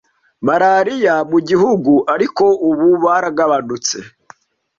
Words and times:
malariya 0.47 1.15
mu 1.31 1.39
gihugu 1.49 1.93
ariko 2.13 2.45
ubu 2.69 2.87
baragamanutse, 3.03 3.97